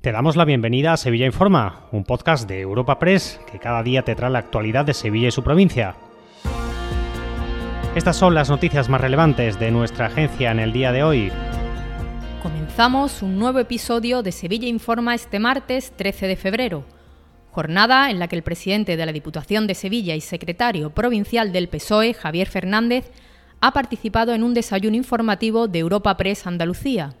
Te 0.00 0.12
damos 0.12 0.34
la 0.34 0.46
bienvenida 0.46 0.94
a 0.94 0.96
Sevilla 0.96 1.26
Informa, 1.26 1.86
un 1.92 2.04
podcast 2.04 2.48
de 2.48 2.60
Europa 2.60 2.98
Press 2.98 3.38
que 3.52 3.58
cada 3.58 3.82
día 3.82 4.02
te 4.02 4.14
trae 4.14 4.30
la 4.30 4.38
actualidad 4.38 4.86
de 4.86 4.94
Sevilla 4.94 5.28
y 5.28 5.30
su 5.30 5.42
provincia. 5.42 5.94
Estas 7.94 8.16
son 8.16 8.34
las 8.34 8.48
noticias 8.48 8.88
más 8.88 9.02
relevantes 9.02 9.60
de 9.60 9.70
nuestra 9.70 10.06
agencia 10.06 10.52
en 10.52 10.58
el 10.58 10.72
día 10.72 10.92
de 10.92 11.02
hoy. 11.02 11.30
Comenzamos 12.42 13.20
un 13.20 13.38
nuevo 13.38 13.58
episodio 13.58 14.22
de 14.22 14.32
Sevilla 14.32 14.68
Informa 14.68 15.14
este 15.14 15.38
martes 15.38 15.92
13 15.94 16.28
de 16.28 16.36
febrero, 16.36 16.86
jornada 17.50 18.10
en 18.10 18.20
la 18.20 18.26
que 18.26 18.36
el 18.36 18.42
presidente 18.42 18.96
de 18.96 19.04
la 19.04 19.12
Diputación 19.12 19.66
de 19.66 19.74
Sevilla 19.74 20.14
y 20.14 20.22
secretario 20.22 20.94
provincial 20.94 21.52
del 21.52 21.68
PSOE, 21.68 22.14
Javier 22.14 22.48
Fernández, 22.48 23.10
ha 23.60 23.74
participado 23.74 24.32
en 24.32 24.44
un 24.44 24.54
desayuno 24.54 24.96
informativo 24.96 25.68
de 25.68 25.80
Europa 25.80 26.16
Press 26.16 26.46
Andalucía. 26.46 27.16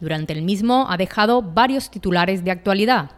Durante 0.00 0.32
el 0.32 0.42
mismo 0.42 0.86
ha 0.90 0.96
dejado 0.96 1.42
varios 1.42 1.90
titulares 1.90 2.44
de 2.44 2.50
actualidad, 2.50 3.12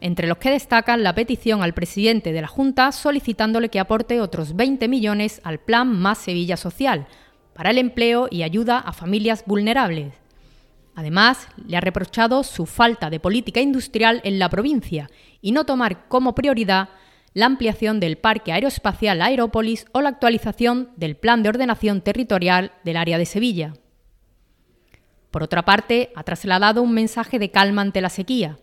entre 0.00 0.26
los 0.26 0.38
que 0.38 0.50
destacan 0.50 1.02
la 1.02 1.14
petición 1.14 1.62
al 1.62 1.74
presidente 1.74 2.32
de 2.32 2.40
la 2.40 2.48
Junta 2.48 2.92
solicitándole 2.92 3.68
que 3.68 3.80
aporte 3.80 4.20
otros 4.20 4.56
20 4.56 4.88
millones 4.88 5.40
al 5.44 5.58
Plan 5.58 5.88
Más 5.88 6.18
Sevilla 6.18 6.56
Social 6.56 7.06
para 7.54 7.70
el 7.70 7.78
empleo 7.78 8.28
y 8.30 8.42
ayuda 8.42 8.78
a 8.78 8.92
familias 8.92 9.44
vulnerables. 9.46 10.14
Además, 10.94 11.48
le 11.66 11.76
ha 11.76 11.80
reprochado 11.80 12.42
su 12.42 12.64
falta 12.64 13.10
de 13.10 13.20
política 13.20 13.60
industrial 13.60 14.20
en 14.24 14.38
la 14.38 14.48
provincia 14.48 15.10
y 15.42 15.52
no 15.52 15.64
tomar 15.64 16.08
como 16.08 16.34
prioridad 16.34 16.88
la 17.34 17.44
ampliación 17.44 18.00
del 18.00 18.16
Parque 18.16 18.52
Aeroespacial 18.52 19.20
Aerópolis 19.20 19.84
o 19.92 20.00
la 20.00 20.08
actualización 20.08 20.90
del 20.96 21.16
Plan 21.16 21.42
de 21.42 21.50
Ordenación 21.50 22.00
Territorial 22.00 22.72
del 22.82 22.96
área 22.96 23.18
de 23.18 23.26
Sevilla. 23.26 23.74
Por 25.30 25.42
otra 25.42 25.64
parte, 25.64 26.10
ha 26.14 26.22
trasladado 26.22 26.82
un 26.82 26.92
mensaje 26.92 27.38
de 27.38 27.50
calma 27.50 27.82
ante 27.82 28.00
la 28.00 28.10
sequía 28.10 28.58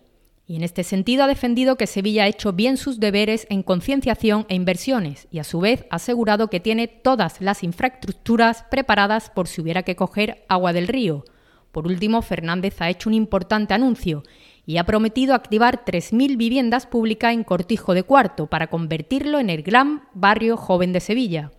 y 0.46 0.58
en 0.58 0.64
este 0.64 0.84
sentido 0.84 1.24
ha 1.24 1.28
defendido 1.28 1.78
que 1.78 1.88
Sevilla 1.88 2.24
ha 2.24 2.28
hecho 2.28 2.52
bien 2.52 2.78
sus 2.78 3.00
deberes 3.00 3.48
en 3.50 3.64
concienciación 3.64 4.46
e 4.50 4.56
inversiones 4.56 5.28
y 5.32 5.40
a 5.40 5.44
su 5.44 5.60
vez 5.60 5.86
ha 5.90 5.96
asegurado 5.96 6.50
que 6.50 6.60
tiene 6.60 6.88
todas 6.88 7.40
las 7.40 7.64
infraestructuras 7.64 8.64
preparadas 8.70 9.30
por 9.30 9.48
si 9.48 9.62
hubiera 9.62 9.84
que 9.84 9.96
coger 9.96 10.44
agua 10.50 10.74
del 10.74 10.88
río. 10.88 11.24
Por 11.72 11.88
último, 11.88 12.22
Fernández 12.22 12.82
ha 12.82 12.90
hecho 12.90 13.10
un 13.10 13.16
importante 13.16 13.74
anuncio 13.74 14.24
y 14.66 14.78
ha 14.78 14.84
prometido 14.84 15.34
activar 15.34 15.86
3.000 15.86 16.38
viviendas 16.38 16.86
públicas 16.86 17.34
en 17.34 17.44
Cortijo 17.44 17.94
de 17.94 18.04
Cuarto 18.04 18.48
para 18.48 18.68
convertirlo 18.68 19.40
en 19.40 19.50
el 19.50 19.64
gran 19.64 20.04
barrio 20.14 20.58
joven 20.58 20.94
de 20.94 21.00
Sevilla. 21.00 21.52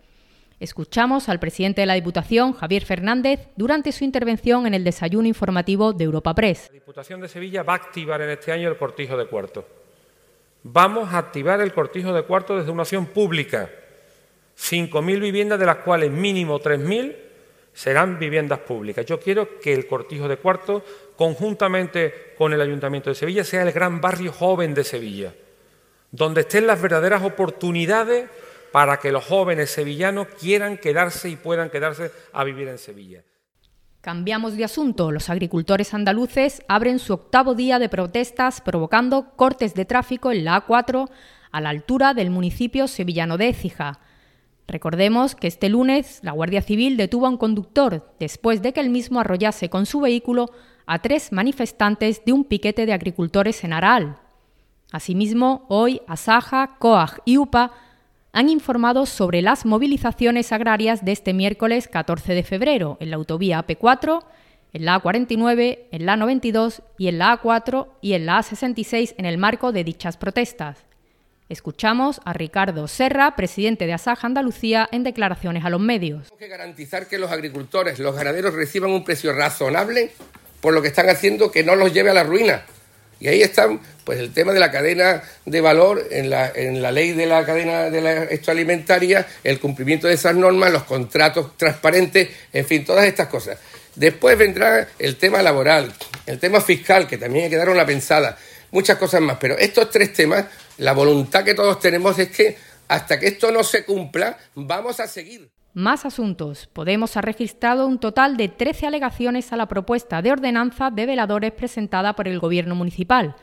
Escuchamos 0.65 1.29
al 1.29 1.39
presidente 1.39 1.81
de 1.81 1.85
la 1.85 1.93
Diputación, 1.93 2.53
Javier 2.53 2.85
Fernández, 2.85 3.49
durante 3.55 3.91
su 3.91 4.03
intervención 4.03 4.65
en 4.65 4.73
el 4.73 4.83
desayuno 4.83 5.27
informativo 5.27 5.93
de 5.93 6.05
Europa 6.05 6.33
Press. 6.33 6.69
La 6.69 6.79
Diputación 6.79 7.21
de 7.21 7.27
Sevilla 7.27 7.61
va 7.61 7.73
a 7.73 7.75
activar 7.75 8.19
en 8.23 8.31
este 8.31 8.51
año 8.51 8.67
el 8.67 8.75
cortijo 8.75 9.15
de 9.15 9.27
cuarto. 9.27 9.63
Vamos 10.63 11.13
a 11.13 11.19
activar 11.19 11.61
el 11.61 11.71
cortijo 11.71 12.11
de 12.13 12.23
cuarto 12.23 12.57
desde 12.57 12.71
una 12.71 12.81
opción 12.81 13.05
pública. 13.05 13.69
5.000 14.57 15.19
viviendas, 15.19 15.59
de 15.59 15.67
las 15.67 15.75
cuales 15.77 16.09
mínimo 16.09 16.59
3.000 16.59 17.15
serán 17.71 18.17
viviendas 18.17 18.57
públicas. 18.57 19.05
Yo 19.05 19.19
quiero 19.19 19.59
que 19.59 19.71
el 19.71 19.85
cortijo 19.85 20.27
de 20.27 20.37
cuarto, 20.37 20.83
conjuntamente 21.15 22.33
con 22.39 22.53
el 22.53 22.61
Ayuntamiento 22.61 23.11
de 23.11 23.15
Sevilla, 23.15 23.43
sea 23.43 23.61
el 23.61 23.71
gran 23.71 24.01
barrio 24.01 24.31
joven 24.31 24.73
de 24.73 24.83
Sevilla, 24.83 25.31
donde 26.09 26.41
estén 26.41 26.65
las 26.65 26.81
verdaderas 26.81 27.21
oportunidades 27.21 28.25
para 28.71 28.97
que 28.97 29.11
los 29.11 29.25
jóvenes 29.25 29.69
sevillanos 29.69 30.27
quieran 30.39 30.77
quedarse 30.77 31.29
y 31.29 31.35
puedan 31.35 31.69
quedarse 31.69 32.11
a 32.33 32.43
vivir 32.43 32.67
en 32.67 32.77
Sevilla. 32.77 33.23
Cambiamos 34.01 34.55
de 34.55 34.63
asunto. 34.63 35.11
Los 35.11 35.31
agricultores 35.31 35.93
andaluces 35.95 36.61
abren 36.67 36.99
su 36.99 37.13
octavo 37.13 37.55
día 37.55 37.79
de 37.79 37.89
protestas 37.89 38.61
provocando 38.61 39.31
cortes 39.35 39.73
de 39.73 39.85
tráfico 39.85 40.31
en 40.31 40.45
la 40.45 40.63
A4 40.63 41.09
a 41.51 41.61
la 41.61 41.69
altura 41.69 42.13
del 42.13 42.29
municipio 42.29 42.87
sevillano 42.87 43.37
de 43.37 43.49
Écija. 43.49 43.99
Recordemos 44.67 45.35
que 45.35 45.47
este 45.47 45.69
lunes 45.69 46.19
la 46.21 46.33
Guardia 46.33 46.61
Civil 46.61 46.97
detuvo 46.97 47.25
a 47.25 47.29
un 47.29 47.37
conductor 47.37 48.13
después 48.19 48.61
de 48.61 48.73
que 48.73 48.81
el 48.81 48.89
mismo 48.89 49.19
arrollase 49.19 49.69
con 49.69 49.85
su 49.85 50.01
vehículo 50.01 50.51
a 50.85 50.99
tres 50.99 51.31
manifestantes 51.31 52.23
de 52.25 52.33
un 52.33 52.43
piquete 52.45 52.85
de 52.85 52.93
agricultores 52.93 53.63
en 53.63 53.73
Aral. 53.73 54.19
Asimismo, 54.91 55.65
hoy 55.67 56.01
Asaja, 56.07 56.75
COAG 56.77 57.21
y 57.25 57.37
UPA 57.37 57.71
han 58.35 58.49
informado 58.49 59.05
sobre 59.05 59.41
las 59.41 59.65
movilizaciones 59.65 60.51
agrarias 60.51 61.05
de 61.05 61.13
este 61.13 61.33
miércoles 61.33 61.87
14 61.87 62.33
de 62.33 62.43
febrero 62.43 62.97
en 62.99 63.09
la 63.09 63.15
autovía 63.15 63.65
AP4, 63.65 64.25
en 64.73 64.83
la 64.83 65.01
A49, 65.01 65.79
en 65.89 66.05
la 66.05 66.17
A92 66.17 66.81
y 66.97 67.07
en 67.07 67.17
la 67.17 67.41
A4 67.41 67.87
y 68.01 68.11
en 68.11 68.25
la 68.25 68.39
A66 68.39 69.15
en 69.17 69.25
el 69.25 69.37
marco 69.37 69.71
de 69.71 69.85
dichas 69.85 70.17
protestas. 70.17 70.79
Escuchamos 71.47 72.19
a 72.25 72.33
Ricardo 72.33 72.89
Serra, 72.89 73.37
presidente 73.37 73.85
de 73.85 73.93
Asaja 73.93 74.27
Andalucía, 74.27 74.89
en 74.91 75.03
declaraciones 75.03 75.63
a 75.63 75.69
los 75.69 75.79
medios. 75.79 76.23
Tenemos 76.23 76.39
que 76.39 76.47
garantizar 76.49 77.07
que 77.07 77.17
los 77.17 77.31
agricultores, 77.31 77.99
los 77.99 78.17
ganaderos 78.17 78.53
reciban 78.53 78.91
un 78.91 79.05
precio 79.05 79.31
razonable 79.31 80.11
por 80.59 80.73
lo 80.73 80.81
que 80.81 80.89
están 80.89 81.07
haciendo 81.07 81.51
que 81.51 81.63
no 81.63 81.77
los 81.77 81.93
lleve 81.93 82.09
a 82.09 82.13
la 82.13 82.23
ruina. 82.25 82.65
Y 83.19 83.27
ahí 83.27 83.41
está 83.41 83.67
pues, 84.03 84.19
el 84.19 84.33
tema 84.33 84.53
de 84.53 84.59
la 84.59 84.71
cadena 84.71 85.23
de 85.45 85.61
valor 85.61 86.07
en 86.11 86.29
la, 86.29 86.51
en 86.53 86.81
la 86.81 86.91
ley 86.91 87.13
de 87.13 87.25
la 87.25 87.45
cadena 87.45 87.89
de 87.89 88.01
la 88.01 88.27
alimentaria, 88.51 89.25
el 89.43 89.59
cumplimiento 89.59 90.07
de 90.07 90.13
esas 90.13 90.35
normas, 90.35 90.71
los 90.71 90.83
contratos 90.83 91.57
transparentes, 91.57 92.29
en 92.51 92.65
fin, 92.65 92.85
todas 92.85 93.05
estas 93.05 93.27
cosas. 93.27 93.57
Después 93.95 94.37
vendrá 94.37 94.89
el 94.99 95.15
tema 95.15 95.41
laboral, 95.41 95.93
el 96.25 96.39
tema 96.39 96.59
fiscal, 96.59 97.07
que 97.07 97.17
también 97.17 97.45
hay 97.45 97.49
que 97.49 97.69
una 97.69 97.85
pensada, 97.85 98.37
muchas 98.71 98.97
cosas 98.97 99.21
más. 99.21 99.37
Pero 99.39 99.57
estos 99.57 99.89
tres 99.89 100.11
temas, 100.11 100.45
la 100.77 100.91
voluntad 100.91 101.43
que 101.43 101.53
todos 101.53 101.79
tenemos 101.79 102.19
es 102.19 102.29
que 102.29 102.57
hasta 102.87 103.19
que 103.19 103.27
esto 103.27 103.51
no 103.51 103.63
se 103.63 103.85
cumpla, 103.85 104.37
vamos 104.53 104.99
a 104.99 105.07
seguir. 105.07 105.54
Más 105.75 106.05
asuntos. 106.05 106.67
Podemos 106.71 107.17
ha 107.17 107.21
registrado 107.21 107.85
un 107.85 107.99
total 107.99 108.37
de 108.37 108.47
13 108.47 108.87
alegaciones 108.87 109.51
a 109.51 109.57
la 109.57 109.67
propuesta 109.67 110.21
de 110.21 110.31
ordenanza 110.31 110.89
de 110.89 111.05
veladores 111.05 111.51
presentada 111.51 112.15
por 112.15 112.29
el 112.29 112.39
Gobierno 112.39 112.75
municipal, 112.75 113.35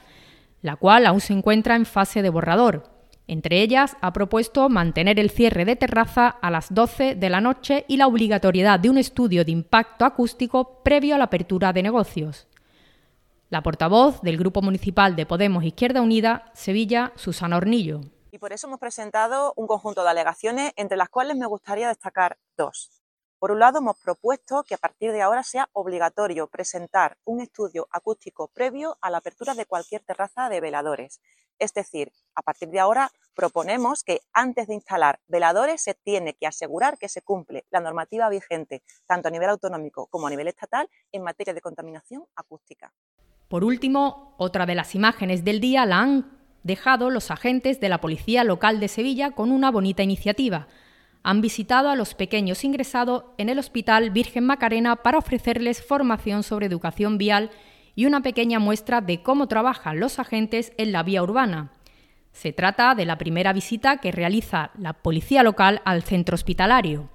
la 0.62 0.76
cual 0.76 1.04
aún 1.04 1.20
se 1.20 1.34
encuentra 1.34 1.76
en 1.76 1.84
fase 1.84 2.22
de 2.22 2.30
borrador. 2.30 2.88
Entre 3.26 3.60
ellas, 3.60 3.98
ha 4.00 4.14
propuesto 4.14 4.70
mantener 4.70 5.20
el 5.20 5.28
cierre 5.28 5.66
de 5.66 5.76
terraza 5.76 6.26
a 6.28 6.50
las 6.50 6.72
12 6.72 7.16
de 7.16 7.28
la 7.28 7.42
noche 7.42 7.84
y 7.86 7.98
la 7.98 8.06
obligatoriedad 8.06 8.80
de 8.80 8.88
un 8.88 8.96
estudio 8.96 9.44
de 9.44 9.52
impacto 9.52 10.06
acústico 10.06 10.82
previo 10.82 11.16
a 11.16 11.18
la 11.18 11.24
apertura 11.24 11.74
de 11.74 11.82
negocios. 11.82 12.48
La 13.50 13.62
portavoz 13.62 14.22
del 14.22 14.38
Grupo 14.38 14.62
Municipal 14.62 15.16
de 15.16 15.26
Podemos 15.26 15.64
Izquierda 15.64 16.00
Unida, 16.00 16.50
Sevilla, 16.54 17.12
Susana 17.14 17.58
Hornillo 17.58 18.00
y 18.32 18.38
por 18.38 18.52
eso 18.52 18.66
hemos 18.66 18.80
presentado 18.80 19.52
un 19.56 19.66
conjunto 19.66 20.02
de 20.02 20.08
alegaciones 20.08 20.72
entre 20.76 20.96
las 20.96 21.10
cuales 21.10 21.36
me 21.36 21.46
gustaría 21.46 21.86
destacar 21.86 22.38
dos. 22.56 22.90
Por 23.38 23.50
un 23.50 23.58
lado, 23.58 23.78
hemos 23.78 23.98
propuesto 23.98 24.62
que 24.62 24.74
a 24.74 24.78
partir 24.78 25.12
de 25.12 25.20
ahora 25.20 25.42
sea 25.42 25.68
obligatorio 25.72 26.46
presentar 26.46 27.18
un 27.24 27.40
estudio 27.40 27.88
acústico 27.90 28.48
previo 28.48 28.96
a 29.02 29.10
la 29.10 29.18
apertura 29.18 29.54
de 29.54 29.66
cualquier 29.66 30.02
terraza 30.02 30.48
de 30.48 30.60
veladores. 30.60 31.20
Es 31.58 31.74
decir, 31.74 32.10
a 32.34 32.40
partir 32.40 32.70
de 32.70 32.80
ahora 32.80 33.10
proponemos 33.34 34.02
que 34.02 34.22
antes 34.32 34.66
de 34.66 34.74
instalar 34.74 35.20
veladores 35.26 35.82
se 35.82 35.92
tiene 35.92 36.32
que 36.34 36.46
asegurar 36.46 36.96
que 36.96 37.10
se 37.10 37.20
cumple 37.20 37.66
la 37.70 37.80
normativa 37.80 38.30
vigente, 38.30 38.82
tanto 39.06 39.28
a 39.28 39.30
nivel 39.30 39.50
autonómico 39.50 40.06
como 40.06 40.26
a 40.26 40.30
nivel 40.30 40.48
estatal, 40.48 40.88
en 41.10 41.22
materia 41.22 41.52
de 41.52 41.60
contaminación 41.60 42.24
acústica. 42.34 42.94
Por 43.48 43.64
último, 43.64 44.34
otra 44.38 44.64
de 44.64 44.74
las 44.74 44.94
imágenes 44.94 45.44
del 45.44 45.60
día 45.60 45.84
la 45.84 45.98
han 45.98 46.31
dejado 46.62 47.10
los 47.10 47.30
agentes 47.30 47.80
de 47.80 47.88
la 47.88 48.00
Policía 48.00 48.44
Local 48.44 48.80
de 48.80 48.88
Sevilla 48.88 49.30
con 49.30 49.50
una 49.50 49.70
bonita 49.70 50.02
iniciativa. 50.02 50.68
Han 51.22 51.40
visitado 51.40 51.88
a 51.88 51.96
los 51.96 52.14
pequeños 52.14 52.64
ingresados 52.64 53.24
en 53.38 53.48
el 53.48 53.58
Hospital 53.58 54.10
Virgen 54.10 54.44
Macarena 54.44 54.96
para 54.96 55.18
ofrecerles 55.18 55.84
formación 55.84 56.42
sobre 56.42 56.66
educación 56.66 57.18
vial 57.18 57.50
y 57.94 58.06
una 58.06 58.22
pequeña 58.22 58.58
muestra 58.58 59.00
de 59.00 59.22
cómo 59.22 59.46
trabajan 59.46 60.00
los 60.00 60.18
agentes 60.18 60.72
en 60.78 60.92
la 60.92 61.02
vía 61.02 61.22
urbana. 61.22 61.72
Se 62.32 62.52
trata 62.52 62.94
de 62.94 63.04
la 63.04 63.18
primera 63.18 63.52
visita 63.52 63.98
que 63.98 64.10
realiza 64.10 64.70
la 64.78 64.94
Policía 64.94 65.42
Local 65.42 65.82
al 65.84 66.02
centro 66.02 66.34
hospitalario. 66.34 67.10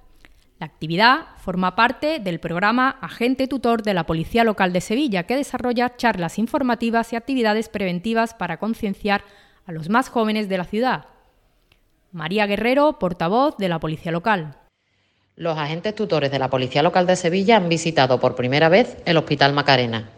La 0.58 0.66
actividad 0.66 1.26
forma 1.36 1.76
parte 1.76 2.18
del 2.18 2.40
programa 2.40 2.98
Agente 3.00 3.46
Tutor 3.46 3.82
de 3.82 3.94
la 3.94 4.06
Policía 4.06 4.42
Local 4.42 4.72
de 4.72 4.80
Sevilla, 4.80 5.22
que 5.22 5.36
desarrolla 5.36 5.94
charlas 5.96 6.36
informativas 6.36 7.12
y 7.12 7.16
actividades 7.16 7.68
preventivas 7.68 8.34
para 8.34 8.56
concienciar 8.56 9.22
a 9.66 9.72
los 9.72 9.88
más 9.88 10.08
jóvenes 10.08 10.48
de 10.48 10.58
la 10.58 10.64
ciudad. 10.64 11.04
María 12.10 12.46
Guerrero, 12.46 12.98
portavoz 12.98 13.56
de 13.58 13.68
la 13.68 13.78
Policía 13.78 14.10
Local. 14.10 14.56
Los 15.36 15.56
agentes 15.56 15.94
tutores 15.94 16.32
de 16.32 16.40
la 16.40 16.50
Policía 16.50 16.82
Local 16.82 17.06
de 17.06 17.14
Sevilla 17.14 17.56
han 17.56 17.68
visitado 17.68 18.18
por 18.18 18.34
primera 18.34 18.68
vez 18.68 18.96
el 19.04 19.16
Hospital 19.16 19.52
Macarena. 19.52 20.08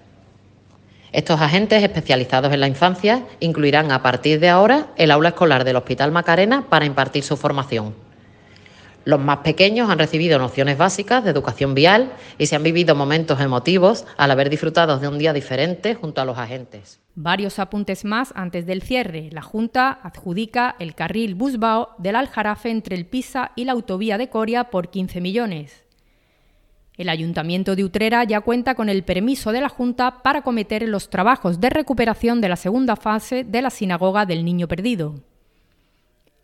Estos 1.13 1.39
agentes 1.43 1.83
especializados 1.83 2.51
en 2.55 2.61
la 2.61 2.69
infancia 2.69 3.27
incluirán 3.41 3.93
a 3.93 4.03
partir 4.03 4.41
de 4.41 4.49
ahora 4.49 4.87
el 4.97 5.11
aula 5.11 5.31
escolar 5.31 5.65
del 5.65 5.77
Hospital 5.77 6.13
Macarena 6.13 6.65
para 6.71 6.87
impartir 6.87 7.25
su 7.25 7.37
formación. 7.37 7.95
Los 9.05 9.19
más 9.19 9.39
pequeños 9.39 9.89
han 9.89 9.99
recibido 9.99 10.39
nociones 10.39 10.77
básicas 10.77 11.25
de 11.25 11.31
educación 11.31 11.75
vial 11.75 12.13
y 12.37 12.47
se 12.47 12.57
han 12.57 12.63
vivido 12.63 12.95
momentos 12.95 13.41
emotivos 13.41 14.05
al 14.19 14.31
haber 14.31 14.51
disfrutado 14.51 14.99
de 14.99 15.09
un 15.09 15.19
día 15.19 15.33
diferente 15.33 15.95
junto 15.95 16.21
a 16.21 16.27
los 16.27 16.37
agentes. 16.37 17.01
Varios 17.15 17.59
apuntes 17.59 18.05
más 18.05 18.33
antes 18.37 18.67
del 18.67 18.83
cierre. 18.83 19.31
La 19.33 19.43
Junta 19.43 19.99
adjudica 20.03 20.77
el 20.79 20.95
carril 20.95 21.35
Busbao 21.35 21.95
del 21.99 22.17
Aljarafe 22.17 22.71
entre 22.71 22.95
el 22.95 23.07
Pisa 23.07 23.53
y 23.57 23.65
la 23.65 23.73
autovía 23.73 24.19
de 24.19 24.29
Coria 24.29 24.65
por 24.65 24.91
15 24.91 25.21
millones. 25.21 25.85
El 26.99 27.09
Ayuntamiento 27.09 27.77
de 27.77 27.85
Utrera 27.85 28.25
ya 28.25 28.43
cuenta 28.43 28.75
con 28.75 28.91
el 28.91 29.05
permiso 29.05 29.53
de 29.53 29.63
la 29.63 29.71
Junta 29.71 30.23
para 30.23 30.43
cometer 30.43 30.87
los 30.87 31.09
trabajos 31.09 31.59
de 31.59 31.71
recuperación 31.71 32.43
de 32.43 32.51
la 32.51 32.57
segunda 32.57 32.95
fase 32.95 33.43
de 33.45 33.63
la 33.63 33.71
sinagoga 33.71 34.27
del 34.27 34.45
Niño 34.45 34.69
Perdido. 34.69 35.15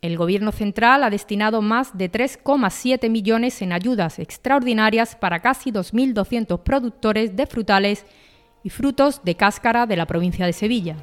El 0.01 0.17
Gobierno 0.17 0.51
central 0.51 1.03
ha 1.03 1.09
destinado 1.09 1.61
más 1.61 1.97
de 1.97 2.11
3,7 2.11 3.09
millones 3.09 3.61
en 3.61 3.73
ayudas 3.73 4.19
extraordinarias 4.19 5.15
para 5.15 5.39
casi 5.39 5.71
2.200 5.71 6.61
productores 6.61 7.35
de 7.35 7.47
frutales 7.47 8.05
y 8.63 8.69
frutos 8.69 9.21
de 9.23 9.35
cáscara 9.35 9.87
de 9.87 9.95
la 9.95 10.05
provincia 10.05 10.45
de 10.45 10.53
Sevilla. 10.53 10.97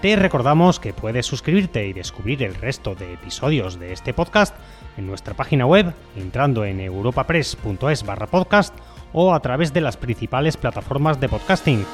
Te 0.00 0.14
recordamos 0.16 0.78
que 0.78 0.92
puedes 0.92 1.26
suscribirte 1.26 1.86
y 1.86 1.92
descubrir 1.92 2.42
el 2.42 2.54
resto 2.54 2.94
de 2.94 3.14
episodios 3.14 3.78
de 3.78 3.92
este 3.92 4.14
podcast 4.14 4.54
en 4.96 5.06
nuestra 5.06 5.34
página 5.34 5.66
web 5.66 5.92
entrando 6.16 6.64
en 6.64 6.80
europapress.es 6.80 8.04
barra 8.04 8.26
podcast 8.26 8.74
o 9.12 9.34
a 9.34 9.40
través 9.40 9.72
de 9.72 9.80
las 9.80 9.96
principales 9.96 10.56
plataformas 10.56 11.18
de 11.18 11.28
podcasting 11.28 11.84